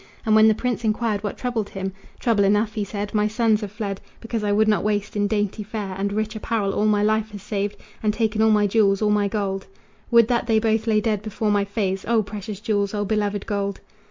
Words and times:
And 0.25 0.33
when 0.33 0.47
the 0.47 0.55
prince 0.55 0.83
enquired 0.83 1.21
what 1.23 1.37
troubled 1.37 1.69
him: 1.69 1.93
"Trouble 2.19 2.43
enough," 2.43 2.73
he 2.73 2.83
said, 2.83 3.13
"my 3.13 3.27
sons 3.27 3.61
have 3.61 3.71
fled 3.71 4.01
Because 4.19 4.43
I 4.43 4.51
would 4.51 4.67
not 4.67 4.83
waste 4.83 5.15
in 5.15 5.27
dainty 5.27 5.61
fare 5.61 5.93
And 5.95 6.11
rich 6.11 6.35
apparel 6.35 6.73
all 6.73 6.87
my 6.87 7.03
life 7.03 7.29
has 7.33 7.43
saved, 7.43 7.77
And 8.01 8.11
taken 8.11 8.41
all 8.41 8.49
my 8.49 8.65
jewels, 8.65 9.03
all 9.03 9.11
my 9.11 9.27
gold. 9.27 9.67
Would 10.09 10.27
that 10.27 10.47
they 10.47 10.57
both 10.57 10.87
lay 10.87 11.01
dead 11.01 11.21
before 11.21 11.51
my 11.51 11.65
face! 11.65 12.03
O 12.07 12.23
precious 12.23 12.59
jewels! 12.59 12.95
O 12.95 13.05
beloved 13.05 13.45
gold!" 13.45 13.79